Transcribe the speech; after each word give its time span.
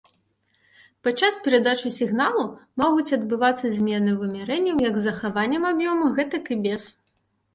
Падчас 1.07 1.35
перадачы 1.47 1.89
сігналу 1.97 2.45
могуць 2.83 3.13
адбывацца 3.19 3.67
змены 3.77 4.15
вымярэнняў 4.21 4.77
як 4.89 4.97
з 5.01 5.07
захаваннем 5.09 5.63
аб'ёму, 5.73 6.05
гэтак 6.21 6.43
і 6.57 6.61
без. 6.67 6.83